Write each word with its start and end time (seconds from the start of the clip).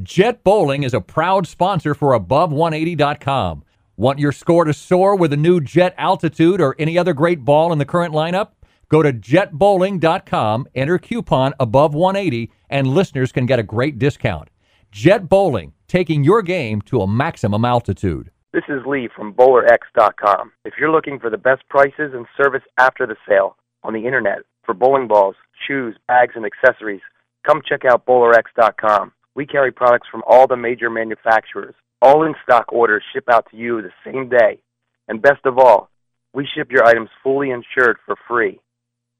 Jet 0.00 0.44
Bowling 0.44 0.84
is 0.84 0.94
a 0.94 1.00
proud 1.00 1.48
sponsor 1.48 1.92
for 1.92 2.16
Above180.com. 2.16 3.64
Want 3.96 4.20
your 4.20 4.30
score 4.30 4.64
to 4.64 4.72
soar 4.72 5.16
with 5.16 5.32
a 5.32 5.36
new 5.36 5.60
Jet 5.60 5.92
Altitude 5.98 6.60
or 6.60 6.76
any 6.78 6.96
other 6.96 7.12
great 7.12 7.44
ball 7.44 7.72
in 7.72 7.78
the 7.78 7.84
current 7.84 8.14
lineup? 8.14 8.50
Go 8.88 9.02
to 9.02 9.12
jetbowling.com, 9.12 10.68
enter 10.72 10.98
coupon 10.98 11.52
above 11.58 11.94
180, 11.94 12.52
and 12.70 12.86
listeners 12.86 13.32
can 13.32 13.44
get 13.44 13.58
a 13.58 13.64
great 13.64 13.98
discount. 13.98 14.50
Jet 14.92 15.28
Bowling, 15.28 15.72
taking 15.88 16.22
your 16.22 16.42
game 16.42 16.80
to 16.82 17.00
a 17.00 17.08
maximum 17.08 17.64
altitude. 17.64 18.30
This 18.52 18.64
is 18.68 18.86
Lee 18.86 19.08
from 19.16 19.34
BowlerX.com. 19.34 20.52
If 20.64 20.74
you're 20.78 20.92
looking 20.92 21.18
for 21.18 21.28
the 21.28 21.38
best 21.38 21.68
prices 21.68 22.12
and 22.14 22.24
service 22.40 22.62
after 22.78 23.04
the 23.04 23.16
sale 23.28 23.56
on 23.82 23.94
the 23.94 24.06
internet 24.06 24.42
for 24.64 24.74
bowling 24.74 25.08
balls, 25.08 25.34
shoes, 25.66 25.96
bags, 26.06 26.34
and 26.36 26.46
accessories, 26.46 27.02
come 27.44 27.62
check 27.68 27.84
out 27.84 28.06
BowlerX.com. 28.06 29.10
We 29.38 29.46
carry 29.46 29.70
products 29.70 30.08
from 30.10 30.24
all 30.26 30.48
the 30.48 30.56
major 30.56 30.90
manufacturers. 30.90 31.76
All 32.02 32.24
in 32.24 32.34
stock 32.42 32.72
orders 32.72 33.04
ship 33.12 33.28
out 33.30 33.46
to 33.52 33.56
you 33.56 33.80
the 33.80 33.92
same 34.04 34.28
day. 34.28 34.58
And 35.06 35.22
best 35.22 35.46
of 35.46 35.58
all, 35.58 35.90
we 36.34 36.44
ship 36.44 36.72
your 36.72 36.84
items 36.84 37.08
fully 37.22 37.50
insured 37.50 37.98
for 38.04 38.16
free. 38.26 38.58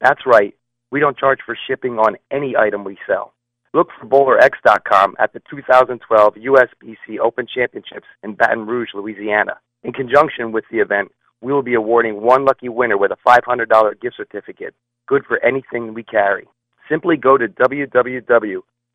That's 0.00 0.26
right, 0.26 0.56
we 0.90 0.98
don't 0.98 1.16
charge 1.16 1.38
for 1.46 1.56
shipping 1.68 2.00
on 2.00 2.16
any 2.32 2.56
item 2.56 2.82
we 2.82 2.98
sell. 3.06 3.32
Look 3.72 3.90
for 3.96 4.06
BowlerX.com 4.08 5.14
at 5.20 5.32
the 5.34 5.42
2012 5.48 6.34
USBC 6.34 7.20
Open 7.22 7.46
Championships 7.46 8.08
in 8.24 8.34
Baton 8.34 8.66
Rouge, 8.66 8.88
Louisiana. 8.94 9.60
In 9.84 9.92
conjunction 9.92 10.50
with 10.50 10.64
the 10.72 10.78
event, 10.78 11.12
we 11.42 11.52
will 11.52 11.62
be 11.62 11.74
awarding 11.74 12.22
one 12.22 12.44
lucky 12.44 12.68
winner 12.68 12.98
with 12.98 13.12
a 13.12 13.18
$500 13.24 14.00
gift 14.00 14.16
certificate, 14.16 14.74
good 15.06 15.22
for 15.28 15.38
anything 15.44 15.94
we 15.94 16.02
carry. 16.02 16.48
Simply 16.90 17.16
go 17.16 17.38
to 17.38 17.46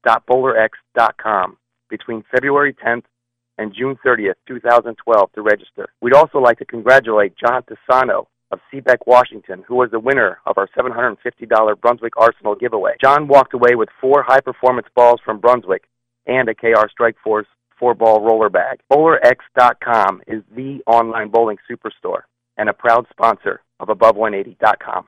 www.bowlerx.com 0.05 1.57
between 1.89 2.23
February 2.31 2.73
10th 2.73 3.03
and 3.57 3.73
June 3.73 3.97
30th, 4.05 4.33
2012 4.47 5.31
to 5.33 5.41
register. 5.41 5.89
We'd 6.01 6.15
also 6.15 6.39
like 6.39 6.57
to 6.59 6.65
congratulate 6.65 7.33
John 7.37 7.63
Tassano 7.63 8.25
of 8.51 8.59
Seabeck, 8.71 8.99
Washington, 9.05 9.63
who 9.67 9.75
was 9.75 9.91
the 9.91 9.99
winner 9.99 10.39
of 10.45 10.57
our 10.57 10.67
$750 10.77 11.81
Brunswick 11.81 12.13
Arsenal 12.17 12.55
giveaway. 12.55 12.93
John 13.01 13.27
walked 13.27 13.53
away 13.53 13.75
with 13.75 13.89
four 14.01 14.23
high 14.23 14.41
performance 14.41 14.87
balls 14.95 15.19
from 15.23 15.39
Brunswick 15.39 15.83
and 16.25 16.49
a 16.49 16.55
KR 16.55 16.87
Strike 16.89 17.17
Force 17.23 17.47
four 17.79 17.93
ball 17.93 18.21
roller 18.21 18.49
bag. 18.49 18.79
BowlerX.com 18.91 20.21
is 20.27 20.41
the 20.55 20.81
online 20.87 21.29
bowling 21.29 21.57
superstore 21.69 22.21
and 22.57 22.69
a 22.69 22.73
proud 22.73 23.05
sponsor 23.09 23.61
of 23.79 23.89
Above180.com. 23.89 25.07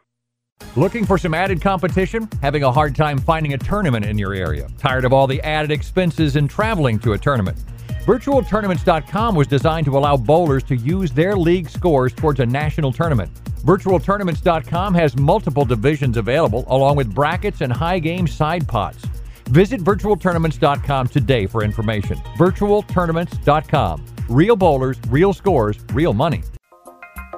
Looking 0.76 1.06
for 1.06 1.18
some 1.18 1.34
added 1.34 1.62
competition? 1.62 2.30
Having 2.42 2.64
a 2.64 2.72
hard 2.72 2.96
time 2.96 3.18
finding 3.18 3.54
a 3.54 3.58
tournament 3.58 4.06
in 4.06 4.18
your 4.18 4.34
area? 4.34 4.68
Tired 4.78 5.06
of 5.06 5.14
all 5.14 5.28
the 5.28 5.42
added 5.42 5.72
expenses 5.72 6.36
and 6.36 6.50
traveling 6.50 7.00
to 7.00 7.14
a 7.14 7.18
tournament? 7.18 7.58
VirtualTournaments.com 8.06 9.36
was 9.36 9.48
designed 9.48 9.86
to 9.86 9.98
allow 9.98 10.16
bowlers 10.16 10.64
to 10.64 10.76
use 10.76 11.12
their 11.12 11.36
league 11.36 11.70
scores 11.70 12.14
towards 12.14 12.40
a 12.40 12.46
national 12.46 12.92
tournament. 12.92 13.32
VirtualTournaments.com 13.66 14.94
has 14.94 15.16
multiple 15.18 15.66
divisions 15.66 16.18
available, 16.18 16.66
along 16.68 16.98
with 16.98 17.14
brackets 17.14 17.62
and 17.62 17.74
high 17.74 17.98
game 18.00 18.28
side 18.28 18.68
pots. 18.68 19.04
Visit 19.46 19.82
VirtualTournaments.com 19.82 21.08
today 21.08 21.48
for 21.48 21.64
information. 21.64 22.18
VirtualTournaments.com. 22.38 24.06
Real 24.30 24.56
bowlers, 24.56 24.98
real 25.10 25.34
scores, 25.34 25.80
real 25.94 26.14
money. 26.14 26.44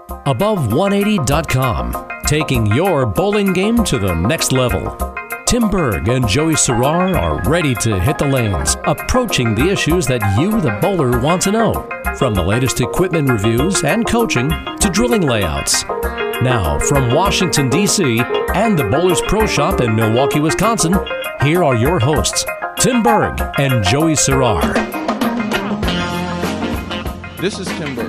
Above180.com, 0.10 1.94
taking 2.28 2.66
your 2.66 3.06
bowling 3.06 3.54
game 3.54 3.86
to 3.86 3.98
the 3.98 4.14
next 4.14 4.52
level. 4.52 4.98
Tim 5.46 5.70
Berg 5.70 6.10
and 6.10 6.28
Joey 6.28 6.56
Serrar 6.56 7.16
are 7.16 7.42
ready 7.50 7.74
to 7.76 7.98
hit 7.98 8.18
the 8.18 8.28
lanes, 8.28 8.76
approaching 8.84 9.56
the 9.56 9.70
issues 9.70 10.06
that 10.08 10.38
you, 10.38 10.60
the 10.60 10.78
bowler, 10.82 11.22
want 11.22 11.42
to 11.44 11.54
know. 11.54 11.90
From 12.18 12.34
the 12.34 12.44
latest 12.44 12.82
equipment 12.82 13.30
reviews 13.30 13.82
and 13.86 14.06
coaching 14.06 14.50
to 14.50 14.90
drilling 14.92 15.22
layouts. 15.22 15.86
Now, 16.42 16.78
from 16.80 17.16
Washington, 17.16 17.70
D.C. 17.70 18.20
and 18.54 18.78
the 18.78 18.84
Bowlers 18.84 19.22
Pro 19.22 19.48
Shop 19.48 19.80
in 19.80 19.96
Milwaukee, 19.96 20.42
Wisconsin, 20.42 20.96
here 21.42 21.64
are 21.64 21.78
your 21.78 21.98
hosts, 21.98 22.46
Tim 22.78 23.02
Berg 23.04 23.40
and 23.58 23.86
Joey 23.86 24.14
Serrar. 24.14 24.74
This 27.40 27.58
is 27.58 27.68
Tim 27.68 27.96
Berg. 27.96 28.07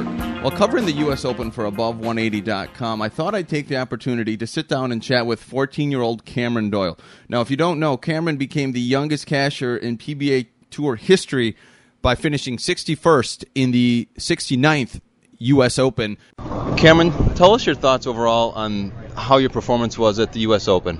While 0.48 0.56
covering 0.56 0.86
the 0.86 0.92
U.S. 0.92 1.26
Open 1.26 1.50
for 1.50 1.70
Above180.com, 1.70 3.02
I 3.02 3.10
thought 3.10 3.34
I'd 3.34 3.50
take 3.50 3.68
the 3.68 3.76
opportunity 3.76 4.34
to 4.38 4.46
sit 4.46 4.66
down 4.66 4.92
and 4.92 5.02
chat 5.02 5.26
with 5.26 5.42
14 5.42 5.90
year 5.90 6.00
old 6.00 6.24
Kameron 6.24 6.70
Doyle. 6.70 6.96
Now, 7.28 7.42
if 7.42 7.50
you 7.50 7.58
don't 7.58 7.78
know, 7.78 7.98
Kameron 7.98 8.38
became 8.38 8.72
the 8.72 8.80
youngest 8.80 9.28
casher 9.28 9.78
in 9.78 9.98
PBA 9.98 10.46
Tour 10.70 10.96
history 10.96 11.54
by 12.00 12.14
finishing 12.14 12.56
61st 12.56 13.44
in 13.54 13.72
the 13.72 14.08
69th 14.18 15.02
U.S. 15.36 15.78
Open. 15.78 16.16
Kameron, 16.38 17.36
tell 17.36 17.52
us 17.52 17.66
your 17.66 17.74
thoughts 17.74 18.06
overall 18.06 18.52
on 18.52 18.90
how 19.18 19.36
your 19.36 19.50
performance 19.50 19.98
was 19.98 20.18
at 20.18 20.32
the 20.32 20.40
U.S. 20.40 20.66
Open. 20.66 20.98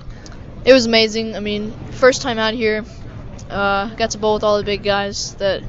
It 0.63 0.73
was 0.73 0.85
amazing. 0.85 1.35
I 1.35 1.39
mean, 1.39 1.71
first 1.93 2.21
time 2.21 2.37
out 2.37 2.53
here, 2.53 2.85
uh, 3.49 3.95
got 3.95 4.11
to 4.11 4.19
bowl 4.19 4.35
with 4.35 4.43
all 4.43 4.59
the 4.59 4.63
big 4.63 4.83
guys 4.83 5.33
that 5.37 5.63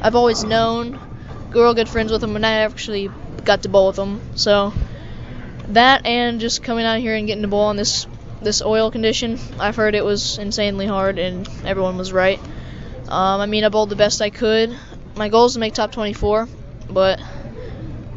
I've 0.00 0.14
always 0.14 0.42
known 0.42 0.98
real 1.50 1.74
good 1.74 1.88
friends 1.88 2.12
with 2.12 2.20
them, 2.20 2.36
and 2.36 2.44
I 2.44 2.52
actually 2.52 3.10
got 3.46 3.62
to 3.62 3.68
bowl 3.68 3.86
with 3.86 3.96
them. 3.96 4.20
So 4.34 4.74
that 5.68 6.04
and 6.04 6.40
just 6.40 6.62
coming 6.62 6.84
out 6.84 7.00
here 7.00 7.14
and 7.14 7.26
getting 7.26 7.42
to 7.42 7.48
bowl 7.48 7.66
on 7.66 7.76
this 7.76 8.06
this 8.42 8.60
oil 8.60 8.90
condition, 8.90 9.38
I've 9.58 9.76
heard 9.76 9.94
it 9.94 10.04
was 10.04 10.38
insanely 10.38 10.86
hard, 10.86 11.18
and 11.18 11.48
everyone 11.64 11.96
was 11.96 12.12
right. 12.12 12.38
Um, 13.08 13.40
I 13.40 13.46
mean, 13.46 13.64
I 13.64 13.70
bowled 13.70 13.88
the 13.88 13.96
best 13.96 14.20
I 14.20 14.30
could. 14.30 14.76
My 15.16 15.30
goal 15.30 15.46
is 15.46 15.54
to 15.54 15.58
make 15.58 15.72
top 15.72 15.92
24, 15.92 16.48
but 16.90 17.20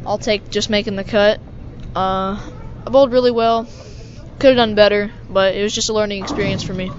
I'll 0.05 0.17
take 0.17 0.49
just 0.49 0.69
making 0.69 0.97
the 0.97 1.05
cut. 1.05 1.39
Uh, 1.95 2.37
I 2.85 2.89
bowled 2.89 3.13
really 3.13 3.31
well. 3.31 3.67
Could 4.39 4.49
have 4.49 4.57
done 4.57 4.75
better, 4.75 5.11
but 5.29 5.55
it 5.55 5.63
was 5.63 5.73
just 5.73 5.89
a 5.89 5.93
learning 5.93 6.21
experience 6.21 6.63
for 6.63 6.73
me. 6.73 6.91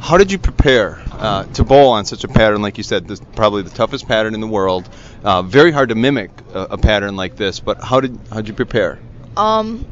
How 0.00 0.18
did 0.18 0.32
you 0.32 0.38
prepare 0.38 1.00
uh, 1.18 1.44
to 1.44 1.64
bowl 1.64 1.92
on 1.92 2.04
such 2.04 2.24
a 2.24 2.28
pattern? 2.28 2.62
Like 2.62 2.78
you 2.78 2.84
said, 2.84 3.08
this 3.08 3.20
probably 3.34 3.62
the 3.62 3.70
toughest 3.70 4.06
pattern 4.06 4.34
in 4.34 4.40
the 4.40 4.46
world. 4.46 4.88
Uh, 5.24 5.42
very 5.42 5.72
hard 5.72 5.88
to 5.90 5.94
mimic 5.94 6.30
a, 6.52 6.60
a, 6.70 6.78
pattern 6.78 7.16
like 7.16 7.36
this. 7.36 7.60
But 7.60 7.82
how 7.82 8.00
did 8.00 8.18
how 8.30 8.36
did 8.36 8.48
you 8.48 8.54
prepare? 8.54 8.98
Um, 9.36 9.86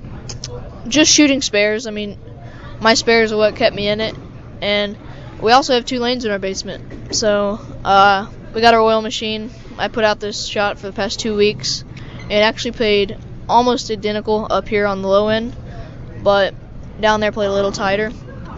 just 0.88 1.12
shooting 1.12 1.42
spares. 1.42 1.86
I 1.86 1.90
mean, 1.90 2.18
my 2.80 2.94
spares 2.94 3.32
are 3.32 3.36
what 3.36 3.56
kept 3.56 3.74
me 3.74 3.88
in 3.88 4.00
it, 4.00 4.14
and 4.60 4.96
we 5.40 5.52
also 5.52 5.74
have 5.74 5.84
two 5.84 5.98
lanes 5.98 6.24
in 6.24 6.30
our 6.30 6.38
basement. 6.38 7.14
So 7.14 7.60
uh, 7.84 8.28
we 8.54 8.60
got 8.60 8.74
our 8.74 8.80
oil 8.80 9.02
machine. 9.02 9.50
I 9.78 9.88
put 9.88 10.04
out 10.04 10.20
this 10.20 10.46
shot 10.46 10.78
for 10.78 10.86
the 10.86 10.92
past 10.92 11.20
two 11.20 11.36
weeks. 11.36 11.84
It 12.30 12.40
actually 12.40 12.72
played 12.72 13.18
almost 13.48 13.90
identical 13.90 14.46
up 14.50 14.68
here 14.68 14.86
on 14.86 15.02
the 15.02 15.08
low 15.08 15.28
end, 15.28 15.54
but 16.22 16.54
down 17.00 17.20
there 17.20 17.32
played 17.32 17.48
a 17.48 17.52
little 17.52 17.72
tighter 17.72 18.10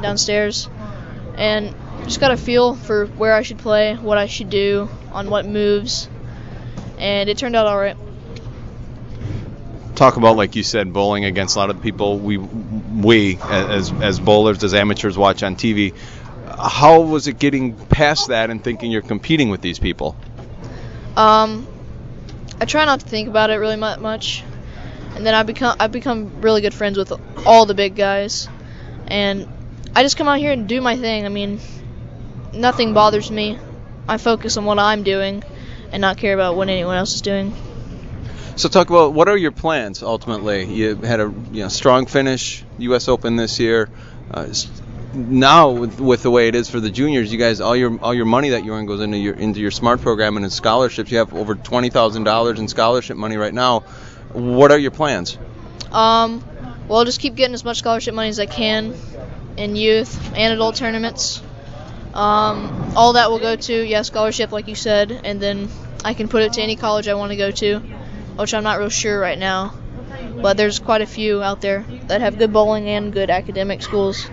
downstairs 0.02 0.68
and 1.36 1.74
just 2.06 2.20
got 2.20 2.30
a 2.30 2.36
feel 2.36 2.74
for 2.74 3.06
where 3.06 3.34
I 3.34 3.42
should 3.42 3.58
play, 3.58 3.94
what 3.94 4.16
I 4.16 4.26
should 4.26 4.48
do, 4.48 4.88
on 5.12 5.28
what 5.28 5.44
moves, 5.44 6.08
and 6.98 7.28
it 7.28 7.36
turned 7.36 7.56
out 7.56 7.66
all 7.66 7.78
right. 7.78 7.96
Talk 9.96 10.16
about, 10.16 10.36
like 10.36 10.56
you 10.56 10.62
said, 10.62 10.92
bowling 10.92 11.24
against 11.24 11.56
a 11.56 11.58
lot 11.58 11.70
of 11.70 11.76
the 11.76 11.82
people 11.82 12.18
we 12.18 12.36
we 12.36 13.38
as 13.42 13.92
as 13.92 14.20
bowlers, 14.20 14.62
as 14.62 14.72
amateurs, 14.74 15.18
watch 15.18 15.42
on 15.42 15.56
TV. 15.56 15.94
How 16.58 17.00
was 17.00 17.26
it 17.26 17.38
getting 17.38 17.74
past 17.74 18.28
that 18.28 18.50
and 18.50 18.62
thinking 18.62 18.90
you're 18.90 19.02
competing 19.02 19.50
with 19.50 19.60
these 19.60 19.78
people? 19.78 20.16
Um, 21.16 21.66
I 22.60 22.66
try 22.66 22.84
not 22.84 23.00
to 23.00 23.06
think 23.06 23.28
about 23.28 23.50
it 23.50 23.56
really 23.56 23.76
much, 23.76 24.44
and 25.14 25.26
then 25.26 25.34
I 25.34 25.42
become 25.42 25.76
I 25.80 25.88
become 25.88 26.40
really 26.40 26.60
good 26.60 26.74
friends 26.74 26.98
with 26.98 27.12
all 27.44 27.66
the 27.66 27.74
big 27.74 27.96
guys, 27.96 28.48
and 29.08 29.48
I 29.94 30.02
just 30.02 30.16
come 30.16 30.28
out 30.28 30.38
here 30.38 30.52
and 30.52 30.68
do 30.68 30.80
my 30.80 30.96
thing. 30.96 31.24
I 31.24 31.30
mean, 31.30 31.58
nothing 32.56 32.94
bothers 32.94 33.30
me. 33.30 33.58
I 34.08 34.18
focus 34.18 34.56
on 34.56 34.64
what 34.64 34.78
I'm 34.78 35.02
doing 35.02 35.42
and 35.92 36.00
not 36.00 36.16
care 36.16 36.34
about 36.34 36.56
what 36.56 36.68
anyone 36.68 36.96
else 36.96 37.14
is 37.14 37.22
doing. 37.22 37.54
So 38.56 38.68
talk 38.68 38.88
about 38.88 39.12
what 39.12 39.28
are 39.28 39.36
your 39.36 39.52
plans 39.52 40.02
ultimately? 40.02 40.64
You 40.64 40.96
had 40.96 41.20
a 41.20 41.32
you 41.52 41.62
know, 41.62 41.68
strong 41.68 42.06
finish 42.06 42.64
U.S. 42.78 43.08
Open 43.08 43.36
this 43.36 43.60
year. 43.60 43.90
Uh, 44.30 44.52
now 45.12 45.70
with, 45.70 46.00
with, 46.00 46.22
the 46.22 46.30
way 46.30 46.48
it 46.48 46.54
is 46.54 46.68
for 46.68 46.80
the 46.80 46.90
juniors, 46.90 47.32
you 47.32 47.38
guys 47.38 47.60
all 47.60 47.76
your 47.76 47.98
all 48.00 48.14
your 48.14 48.24
money 48.24 48.50
that 48.50 48.64
you 48.64 48.72
earn 48.72 48.86
goes 48.86 49.00
into 49.00 49.18
your 49.18 49.34
into 49.34 49.60
your 49.60 49.70
smart 49.70 50.00
program 50.00 50.36
and 50.36 50.44
in 50.44 50.50
scholarships. 50.50 51.10
You 51.10 51.18
have 51.18 51.34
over 51.34 51.54
twenty 51.54 51.90
thousand 51.90 52.24
dollars 52.24 52.58
in 52.58 52.68
scholarship 52.68 53.16
money 53.16 53.36
right 53.36 53.54
now. 53.54 53.80
What 54.32 54.72
are 54.72 54.78
your 54.78 54.90
plans? 54.90 55.38
Um, 55.92 56.42
well, 56.88 56.98
I'll 56.98 57.04
just 57.04 57.20
keep 57.20 57.34
getting 57.34 57.54
as 57.54 57.64
much 57.64 57.78
scholarship 57.78 58.14
money 58.14 58.28
as 58.28 58.40
I 58.40 58.46
can 58.46 58.94
in 59.56 59.76
youth 59.76 60.32
and 60.34 60.52
adult 60.52 60.76
tournaments. 60.76 61.42
Um, 62.16 62.94
all 62.96 63.12
that 63.12 63.30
will 63.30 63.38
go 63.38 63.56
to 63.56 63.74
yeah 63.74 64.00
scholarship, 64.00 64.50
like 64.50 64.68
you 64.68 64.74
said, 64.74 65.12
and 65.12 65.40
then 65.40 65.68
I 66.02 66.14
can 66.14 66.28
put 66.28 66.42
it 66.42 66.54
to 66.54 66.62
any 66.62 66.74
college 66.74 67.08
I 67.08 67.14
want 67.14 67.32
to 67.32 67.36
go 67.36 67.50
to, 67.50 67.78
which 68.38 68.54
I'm 68.54 68.64
not 68.64 68.78
real 68.78 68.88
sure 68.88 69.20
right 69.20 69.38
now. 69.38 69.74
But 70.40 70.56
there's 70.56 70.78
quite 70.78 71.02
a 71.02 71.06
few 71.06 71.42
out 71.42 71.60
there 71.60 71.84
that 72.06 72.22
have 72.22 72.38
good 72.38 72.52
bowling 72.52 72.88
and 72.88 73.12
good 73.12 73.28
academic 73.28 73.82
schools. 73.82 74.30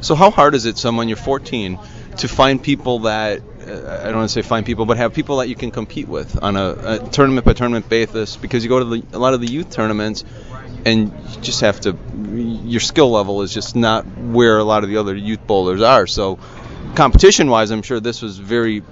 So 0.00 0.14
how 0.14 0.30
hard 0.30 0.54
is 0.54 0.66
it, 0.66 0.76
someone 0.76 1.08
you're 1.08 1.16
14, 1.16 1.78
to 2.18 2.28
find 2.28 2.60
people 2.60 3.00
that 3.00 3.42
uh, 3.60 4.00
I 4.02 4.04
don't 4.06 4.16
want 4.16 4.30
to 4.30 4.32
say 4.32 4.42
find 4.42 4.64
people, 4.66 4.86
but 4.86 4.96
have 4.96 5.14
people 5.14 5.36
that 5.36 5.48
you 5.48 5.54
can 5.54 5.70
compete 5.70 6.08
with 6.08 6.42
on 6.42 6.56
a, 6.56 6.70
a 7.04 7.08
tournament 7.10 7.46
by 7.46 7.52
tournament 7.52 7.88
basis. 7.88 8.36
Because 8.36 8.64
you 8.64 8.68
go 8.68 8.78
to 8.78 8.84
the, 8.84 9.04
a 9.12 9.18
lot 9.18 9.34
of 9.34 9.40
the 9.40 9.46
youth 9.46 9.70
tournaments, 9.70 10.24
and 10.84 11.12
you 11.12 11.40
just 11.42 11.60
have 11.60 11.80
to. 11.82 11.96
Your 12.32 12.80
skill 12.80 13.10
level 13.10 13.42
is 13.42 13.52
just 13.52 13.76
not 13.76 14.06
where 14.06 14.58
a 14.58 14.64
lot 14.64 14.82
of 14.82 14.90
the 14.90 14.96
other 14.96 15.14
youth 15.14 15.46
bowlers 15.46 15.82
are. 15.82 16.06
So, 16.06 16.38
competition 16.94 17.50
wise, 17.50 17.70
I'm 17.70 17.82
sure 17.82 18.00
this 18.00 18.22
was 18.22 18.38
very 18.38 18.82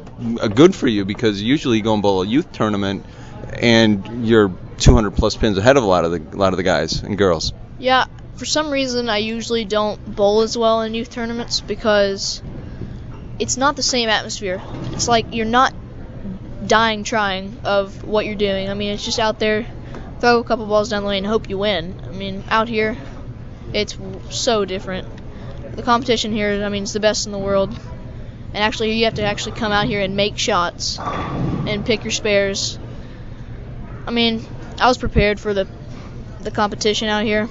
uh, 0.40 0.48
good 0.48 0.74
for 0.74 0.86
you 0.86 1.04
because 1.04 1.42
usually 1.42 1.78
you 1.78 1.82
go 1.82 1.94
and 1.94 2.02
bowl 2.02 2.22
a 2.22 2.26
youth 2.26 2.52
tournament, 2.52 3.04
and 3.52 4.26
you're 4.26 4.52
200 4.78 5.12
plus 5.12 5.36
pins 5.36 5.58
ahead 5.58 5.76
of 5.76 5.82
a 5.82 5.86
lot 5.86 6.04
of 6.04 6.12
the 6.12 6.36
a 6.36 6.38
lot 6.38 6.52
of 6.52 6.56
the 6.56 6.62
guys 6.62 7.02
and 7.02 7.18
girls. 7.18 7.52
Yeah, 7.78 8.06
for 8.36 8.44
some 8.44 8.70
reason 8.70 9.08
I 9.08 9.18
usually 9.18 9.64
don't 9.64 10.14
bowl 10.14 10.42
as 10.42 10.56
well 10.56 10.82
in 10.82 10.94
youth 10.94 11.10
tournaments 11.10 11.60
because 11.60 12.42
it's 13.38 13.56
not 13.56 13.76
the 13.76 13.82
same 13.82 14.08
atmosphere. 14.08 14.62
It's 14.92 15.08
like 15.08 15.32
you're 15.32 15.46
not 15.46 15.74
dying 16.66 17.04
trying 17.04 17.58
of 17.64 18.04
what 18.04 18.26
you're 18.26 18.34
doing. 18.34 18.68
I 18.68 18.74
mean, 18.74 18.92
it's 18.92 19.04
just 19.04 19.18
out 19.18 19.38
there, 19.38 19.66
throw 20.20 20.38
a 20.38 20.44
couple 20.44 20.66
balls 20.66 20.90
down 20.90 21.02
the 21.02 21.08
lane, 21.08 21.24
and 21.24 21.26
hope 21.32 21.48
you 21.48 21.58
win. 21.58 22.00
I 22.04 22.12
mean, 22.12 22.44
out 22.48 22.68
here, 22.68 22.96
it's 23.72 23.96
so 24.30 24.64
different. 24.64 25.06
The 25.78 25.84
competition 25.84 26.32
here, 26.32 26.64
I 26.64 26.68
mean, 26.70 26.82
it's 26.82 26.92
the 26.92 26.98
best 26.98 27.26
in 27.26 27.32
the 27.32 27.38
world. 27.38 27.70
And 28.52 28.64
actually, 28.64 28.98
you 28.98 29.04
have 29.04 29.14
to 29.14 29.22
actually 29.22 29.52
come 29.52 29.70
out 29.70 29.86
here 29.86 30.00
and 30.00 30.16
make 30.16 30.36
shots 30.36 30.98
and 30.98 31.86
pick 31.86 32.02
your 32.02 32.10
spares. 32.10 32.76
I 34.04 34.10
mean, 34.10 34.44
I 34.80 34.88
was 34.88 34.98
prepared 34.98 35.38
for 35.38 35.54
the 35.54 35.68
the 36.40 36.50
competition 36.50 37.06
out 37.06 37.22
here. 37.22 37.48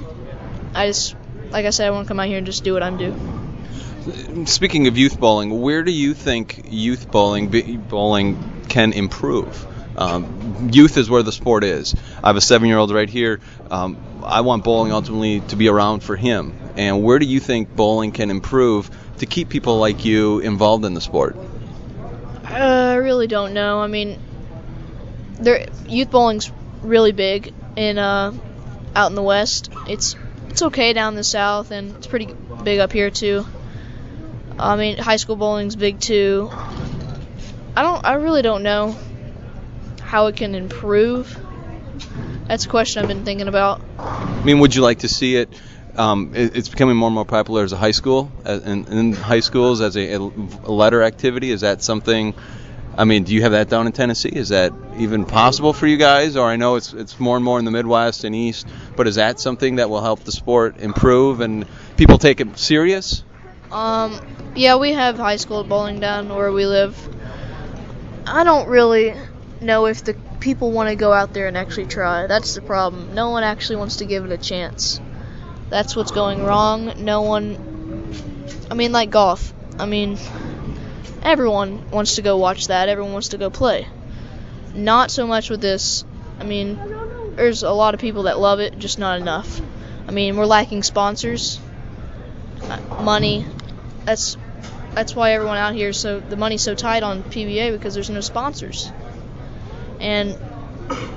I 0.75 0.88
just, 0.88 1.15
like 1.51 1.65
I 1.65 1.69
said, 1.69 1.88
I 1.88 1.91
want 1.91 2.06
to 2.06 2.09
come 2.09 2.19
out 2.19 2.27
here 2.27 2.38
and 2.38 2.45
just 2.45 2.65
do 2.65 2.74
what 2.74 2.83
I'm 2.83 2.97
doing. 2.97 4.45
Speaking 4.45 4.88
of 4.88 4.97
youth 4.97 5.18
bowling, 5.18 5.62
where 5.62 5.83
do 5.83 5.91
you 5.91 6.13
think 6.13 6.68
youth 6.69 7.09
bowling 7.09 7.79
bowling 7.88 8.65
can 8.68 8.91
improve? 8.91 9.65
Um, 9.98 10.70
youth 10.72 10.98
is 10.98 11.10
where 11.10 11.24
the 11.24 11.32
sport 11.32 11.64
is. 11.64 11.96
I 12.24 12.28
have 12.28 12.36
a 12.36 12.42
seven-year-old 12.42 12.92
right 12.92 13.10
here. 13.10 13.40
Um, 13.72 13.98
I 14.24 14.42
want 14.42 14.64
bowling 14.64 14.92
ultimately 14.92 15.40
to 15.50 15.56
be 15.56 15.70
around 15.70 16.02
for 16.02 16.16
him. 16.16 16.54
And 16.76 17.04
where 17.04 17.18
do 17.18 17.26
you 17.26 17.40
think 17.40 17.76
bowling 17.76 18.12
can 18.12 18.30
improve 18.30 18.92
to 19.18 19.26
keep 19.26 19.50
people 19.50 19.80
like 19.80 20.06
you 20.06 20.40
involved 20.40 20.86
in 20.86 20.94
the 20.94 21.02
sport? 21.02 21.36
Uh, 22.46 22.92
I 22.94 22.96
really 22.96 23.28
don't 23.28 23.54
know. 23.54 23.80
I 23.80 23.88
mean, 23.88 24.20
there 25.40 25.68
youth 25.88 26.12
bowling's 26.12 26.52
really 26.82 27.12
big 27.12 27.54
in 27.76 27.98
uh, 27.98 28.34
out 28.96 29.08
in 29.08 29.16
the 29.16 29.24
west. 29.24 29.72
It's 29.88 30.16
it's 30.50 30.62
okay 30.62 30.94
down 30.94 31.16
the 31.16 31.24
south, 31.24 31.72
and 31.72 31.96
it's 31.96 32.08
pretty 32.08 32.34
big 32.64 32.80
up 32.80 32.92
here 32.92 33.10
too. 33.10 33.46
I 34.60 34.76
mean, 34.76 34.98
high 34.98 35.18
school 35.18 35.36
bowling's 35.36 35.76
big 35.76 36.00
too. 36.00 36.50
I 37.76 37.82
don't. 37.82 38.06
I 38.06 38.14
really 38.14 38.44
don't 38.44 38.64
know 38.64 38.96
how 40.07 40.27
it 40.27 40.38
can 40.38 40.56
improve. 40.56 41.38
That's 42.48 42.65
a 42.65 42.69
question 42.69 43.01
I've 43.01 43.09
been 43.09 43.25
thinking 43.25 43.50
about. 43.50 43.81
I 44.00 44.42
mean, 44.45 44.59
would 44.59 44.74
you 44.74 44.81
like 44.81 45.00
to 45.00 45.09
see 45.09 45.36
it? 45.36 45.50
Um, 45.98 46.33
it 46.33 46.56
it's 46.56 46.69
becoming 46.69 46.95
more 46.95 47.07
and 47.07 47.15
more 47.15 47.25
popular 47.25 47.63
as 47.63 47.74
a 47.74 47.77
high 47.77 47.92
school, 47.92 48.31
in, 48.45 48.86
in 48.86 49.13
high 49.13 49.42
schools 49.42 49.81
as 49.81 49.98
a, 49.98 50.13
a 50.15 50.71
letter 50.71 51.04
activity. 51.04 51.51
Is 51.51 51.62
that 51.62 51.83
something? 51.83 52.36
I 52.98 53.04
mean, 53.04 53.25
do 53.25 53.33
you 53.33 53.42
have 53.42 53.51
that 53.51 53.69
down 53.69 53.86
in 53.86 53.92
Tennessee? 53.92 54.31
Is 54.33 54.50
that 54.50 54.71
even 54.98 55.25
possible 55.25 55.74
for 55.74 55.88
you 55.88 55.98
guys? 55.98 56.38
Or 56.38 56.48
I 56.48 56.56
know 56.56 56.75
it's 56.75 56.94
it's 56.94 57.19
more 57.19 57.36
and 57.36 57.44
more 57.44 57.60
in 57.60 57.65
the 57.65 57.71
Midwest 57.71 58.24
and 58.24 58.33
East, 58.33 58.65
but 58.95 59.07
is 59.07 59.15
that 59.15 59.42
something 59.42 59.75
that 59.75 59.89
will 59.89 60.01
help 60.01 60.21
the 60.21 60.31
sport 60.31 60.77
improve 60.77 61.42
and 61.42 61.65
people 61.98 62.18
take 62.18 62.39
it 62.39 62.57
serious? 62.57 63.24
Um, 63.71 64.21
yeah, 64.56 64.77
we 64.77 64.94
have 64.94 65.18
high 65.18 65.36
school 65.36 65.65
bowling 65.65 66.00
down 66.00 66.30
where 66.30 66.53
we 66.53 66.65
live. 66.65 66.95
I 68.25 68.45
don't 68.45 68.69
really 68.69 69.13
know 69.62 69.86
if 69.86 70.04
the 70.04 70.13
people 70.39 70.71
want 70.71 70.89
to 70.89 70.95
go 70.95 71.12
out 71.13 71.33
there 71.33 71.48
and 71.48 71.57
actually 71.57 71.86
try. 71.86 72.27
That's 72.27 72.56
the 72.56 72.62
problem. 72.62 73.13
No 73.13 73.30
one 73.30 73.44
actually 73.44 73.77
wants 73.77 73.98
to 73.98 74.06
give 74.06 74.25
it 74.25 74.31
a 74.31 74.38
chance. 74.38 75.00
That's 75.69 75.95
what's 75.95 76.12
going 76.12 76.44
wrong. 76.44 76.94
No 77.04 77.21
one. 77.21 77.57
I 78.71 78.74
mean, 78.74 78.92
like 78.92 79.09
golf. 79.09 79.54
I 79.80 79.86
mean, 79.86 80.18
everyone 81.21 81.92
wants 81.92 82.15
to 82.15 82.21
go 82.21 82.38
watch 82.38 82.68
that. 82.68 82.89
Everyone 82.89 83.13
wants 83.13 83.30
to 83.30 83.38
go 83.38 83.50
play. 83.50 83.88
Not 84.74 85.12
so 85.12 85.27
much 85.27 85.50
with 85.50 85.62
this. 85.62 86.06
I 86.39 86.44
mean, 86.44 86.80
there's 87.36 87.63
a 87.63 87.71
lot 87.71 87.94
of 87.94 88.00
people 88.00 88.24
that 88.24 88.39
love 88.39 88.60
it, 88.60 88.77
just 88.77 89.00
not 89.00 89.19
enough. 89.19 89.62
I 90.07 90.12
mean, 90.12 90.38
we're 90.38 90.45
lacking 90.45 90.83
sponsors, 90.83 91.60
uh, 92.63 92.80
money. 93.01 93.45
That's 94.06 94.38
that's 94.94 95.15
why 95.15 95.33
everyone 95.33 95.57
out 95.57 95.75
here 95.75 95.94
so 95.94 96.19
the 96.19 96.36
money's 96.36 96.63
so 96.63 96.74
tight 96.74 97.03
on 97.03 97.24
PBA 97.24 97.71
because 97.71 97.94
there's 97.94 98.10
no 98.10 98.21
sponsors. 98.21 98.92
And 100.00 100.38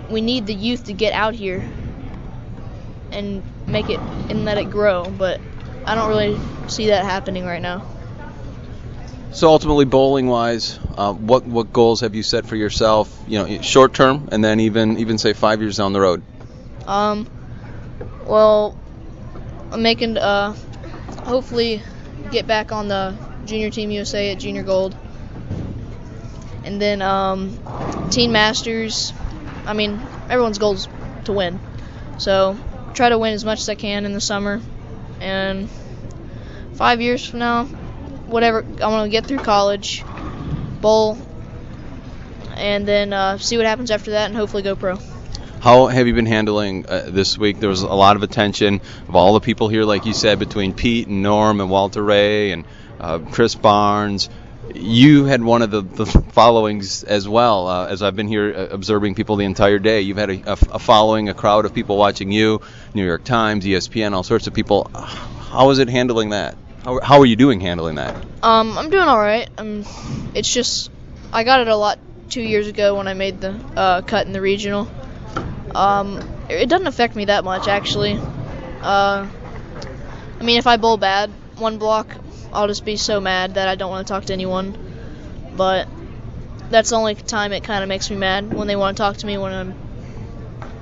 we 0.08 0.20
need 0.20 0.46
the 0.46 0.54
youth 0.54 0.86
to 0.86 0.92
get 0.92 1.12
out 1.12 1.34
here 1.34 1.64
and 3.12 3.42
make 3.66 3.88
it 3.88 4.00
and 4.28 4.44
let 4.44 4.58
it 4.58 4.70
grow, 4.70 5.04
but 5.04 5.40
I 5.84 5.94
don't 5.94 6.08
really 6.08 6.38
see 6.68 6.88
that 6.88 7.04
happening 7.04 7.44
right 7.44 7.62
now. 7.62 7.84
So 9.32 9.48
ultimately, 9.48 9.84
bowling 9.84 10.26
wise, 10.26 10.78
uh, 10.96 11.12
what 11.12 11.46
what 11.46 11.72
goals 11.72 12.00
have 12.00 12.14
you 12.16 12.22
set 12.22 12.46
for 12.46 12.56
yourself? 12.56 13.16
You 13.28 13.38
know, 13.38 13.62
short 13.62 13.94
term, 13.94 14.28
and 14.32 14.42
then 14.42 14.60
even 14.60 14.98
even 14.98 15.18
say 15.18 15.34
five 15.34 15.60
years 15.60 15.76
down 15.76 15.92
the 15.92 16.00
road. 16.00 16.22
Um, 16.86 17.28
well, 18.26 18.76
I'm 19.70 19.82
making 19.82 20.16
uh, 20.18 20.54
hopefully 21.24 21.82
get 22.32 22.48
back 22.48 22.72
on 22.72 22.88
the 22.88 23.16
junior 23.44 23.70
team 23.70 23.92
USA 23.92 24.32
at 24.32 24.40
junior 24.40 24.64
gold, 24.64 24.96
and 26.64 26.82
then 26.82 27.00
um, 27.00 27.56
teen 28.10 28.32
masters. 28.32 29.12
I 29.66 29.72
mean, 29.72 30.00
everyone's 30.28 30.58
goal 30.58 30.74
is 30.74 30.88
to 31.24 31.32
win, 31.32 31.60
so 32.18 32.58
try 32.94 33.08
to 33.08 33.18
win 33.18 33.34
as 33.34 33.44
much 33.44 33.60
as 33.60 33.68
I 33.68 33.74
can 33.74 34.04
in 34.04 34.12
the 34.12 34.20
summer, 34.20 34.60
and 35.20 35.68
five 36.74 37.00
years 37.00 37.26
from 37.26 37.38
now, 37.38 37.64
whatever 37.64 38.64
I 38.82 38.88
want 38.88 39.06
to 39.06 39.10
get 39.10 39.26
through 39.26 39.38
college, 39.38 40.04
bowl, 40.80 41.18
and 42.56 42.86
then 42.86 43.12
uh, 43.12 43.38
see 43.38 43.56
what 43.56 43.66
happens 43.66 43.90
after 43.90 44.12
that, 44.12 44.26
and 44.26 44.36
hopefully 44.36 44.62
go 44.62 44.76
pro. 44.76 44.98
How 45.60 45.88
have 45.88 46.06
you 46.06 46.14
been 46.14 46.26
handling 46.26 46.86
uh, 46.86 47.08
this 47.08 47.36
week? 47.36 47.60
There 47.60 47.68
was 47.68 47.82
a 47.82 47.88
lot 47.88 48.16
of 48.16 48.22
attention 48.22 48.80
of 49.08 49.14
all 49.14 49.34
the 49.34 49.40
people 49.40 49.68
here, 49.68 49.84
like 49.84 50.06
you 50.06 50.14
said, 50.14 50.38
between 50.38 50.72
Pete 50.72 51.06
and 51.06 51.22
Norm 51.22 51.60
and 51.60 51.68
Walter 51.68 52.02
Ray 52.02 52.52
and 52.52 52.64
uh, 52.98 53.18
Chris 53.18 53.54
Barnes. 53.54 54.30
You 54.74 55.24
had 55.24 55.42
one 55.42 55.62
of 55.62 55.70
the, 55.70 55.82
the 55.82 56.06
followings 56.06 57.02
as 57.02 57.28
well. 57.28 57.66
Uh, 57.66 57.86
as 57.86 58.02
I've 58.02 58.16
been 58.16 58.28
here 58.28 58.54
uh, 58.56 58.74
observing 58.74 59.14
people 59.14 59.36
the 59.36 59.44
entire 59.44 59.78
day, 59.78 60.02
you've 60.02 60.16
had 60.16 60.30
a, 60.30 60.52
a, 60.52 60.58
a 60.72 60.78
following, 60.78 61.28
a 61.28 61.34
crowd 61.34 61.64
of 61.64 61.74
people 61.74 61.96
watching 61.96 62.30
you, 62.30 62.60
New 62.94 63.04
York 63.04 63.24
Times, 63.24 63.64
ESPN, 63.64 64.12
all 64.12 64.22
sorts 64.22 64.46
of 64.46 64.54
people. 64.54 64.90
How 64.94 65.70
is 65.70 65.78
it 65.78 65.88
handling 65.88 66.30
that? 66.30 66.56
How, 66.84 67.00
how 67.00 67.20
are 67.20 67.26
you 67.26 67.36
doing 67.36 67.60
handling 67.60 67.96
that? 67.96 68.14
Um, 68.42 68.78
I'm 68.78 68.90
doing 68.90 69.06
all 69.06 69.18
right. 69.18 69.48
Um, 69.58 69.84
it's 70.34 70.52
just 70.52 70.90
I 71.32 71.44
got 71.44 71.60
it 71.60 71.68
a 71.68 71.76
lot 71.76 71.98
two 72.30 72.42
years 72.42 72.66
ago 72.68 72.96
when 72.96 73.08
I 73.08 73.14
made 73.14 73.40
the 73.40 73.60
uh, 73.76 74.02
cut 74.02 74.26
in 74.26 74.32
the 74.32 74.40
regional. 74.40 74.88
Um, 75.74 76.20
it 76.48 76.68
doesn't 76.68 76.86
affect 76.86 77.16
me 77.16 77.26
that 77.26 77.44
much 77.44 77.68
actually. 77.68 78.18
Uh, 78.80 79.28
I 80.38 80.42
mean, 80.42 80.58
if 80.58 80.66
I 80.66 80.76
bowl 80.78 80.96
bad 80.96 81.30
one 81.56 81.78
block, 81.78 82.16
I'll 82.52 82.66
just 82.66 82.84
be 82.84 82.96
so 82.96 83.20
mad 83.20 83.54
that 83.54 83.68
I 83.68 83.74
don't 83.74 83.90
want 83.90 84.06
to 84.06 84.12
talk 84.12 84.24
to 84.26 84.32
anyone. 84.32 84.76
But 85.56 85.88
that's 86.70 86.90
the 86.90 86.96
only 86.96 87.14
time 87.14 87.52
it 87.52 87.64
kind 87.64 87.82
of 87.82 87.88
makes 87.88 88.10
me 88.10 88.16
mad 88.16 88.52
when 88.52 88.66
they 88.66 88.76
want 88.76 88.96
to 88.96 89.02
talk 89.02 89.16
to 89.18 89.26
me 89.26 89.38
when 89.38 89.52
I'm 89.52 89.74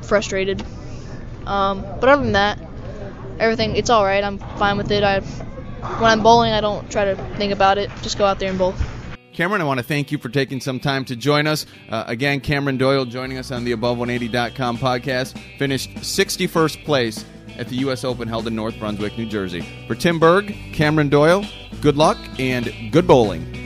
frustrated. 0.03 0.65
Um, 1.47 1.83
but 1.83 2.09
other 2.09 2.23
than 2.23 2.33
that, 2.33 2.59
everything 3.39 3.77
it's 3.77 3.91
all 3.91 4.05
right. 4.05 4.23
I'm 4.23 4.39
fine 4.39 4.77
with 4.77 4.91
it. 4.91 5.03
I 5.03 5.21
when 5.21 6.11
I'm 6.11 6.23
bowling, 6.23 6.53
I 6.53 6.61
don't 6.61 6.91
try 6.91 7.05
to 7.05 7.17
think 7.37 7.53
about 7.53 7.79
it. 7.79 7.91
Just 8.03 8.19
go 8.19 8.25
out 8.25 8.39
there 8.39 8.51
and 8.51 8.59
bowl. 8.59 8.75
Kameron, 9.33 9.61
I 9.61 9.65
want 9.65 9.79
to 9.79 9.85
thank 9.85 10.11
you 10.11 10.19
for 10.19 10.29
taking 10.29 10.61
some 10.61 10.81
time 10.81 11.05
to 11.05 11.15
join 11.15 11.47
us. 11.47 11.65
Uh, 11.89 12.03
again, 12.09 12.41
Kameron 12.41 12.77
Doyle 12.77 13.05
joining 13.05 13.39
us 13.39 13.53
on 13.53 13.63
the 13.65 13.73
Above180.com 13.73 14.79
podcast. 14.79 15.39
Finished 15.59 15.95
61st 15.95 16.85
place 16.85 17.25
at 17.57 17.69
the 17.69 17.77
U.S. 17.77 18.03
Open 18.03 18.27
held 18.27 18.49
in 18.49 18.57
North 18.57 18.77
Brunswick, 18.81 19.17
New 19.17 19.27
Jersey. 19.27 19.65
For 19.87 19.95
Tim 19.95 20.19
Berg, 20.19 20.47
Kameron 20.73 21.09
Doyle, 21.09 21.45
good 21.81 21.97
luck 21.97 22.19
and 22.39 22.93
good 22.93 23.07
bowling. 23.07 23.58